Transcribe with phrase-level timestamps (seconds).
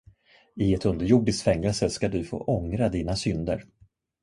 [0.55, 3.63] I ett underjordiskt fängelse skall du få ångra dina synder.